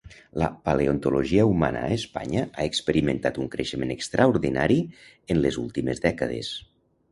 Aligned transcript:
La 0.43 0.45
paleontologia 0.69 1.43
humana 1.49 1.83
a 1.89 1.91
Espanya 1.97 2.47
ha 2.55 2.65
experimentat 2.71 3.39
un 3.45 3.53
creixement 3.57 3.93
extraordinari 3.99 4.81
en 5.37 5.45
les 5.45 5.63
últimes 5.69 6.05
dècades. 6.11 6.53